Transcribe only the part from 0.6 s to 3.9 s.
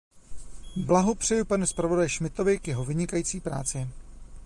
Blahopřeji panu zpravodaji Schmidtovi k jeho vynikající práci.